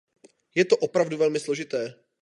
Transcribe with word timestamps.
Je 0.55 0.65
to 0.65 0.77
opravdu 0.77 1.17
velmi 1.17 1.39
složité. 1.39 1.93